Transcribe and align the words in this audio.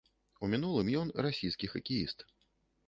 У 0.45 0.49
мінулым 0.53 0.89
ён 1.03 1.13
расійскі 1.29 1.71
хакеіст. 1.77 2.29